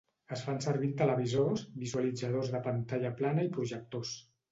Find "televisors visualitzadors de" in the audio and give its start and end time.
1.01-2.61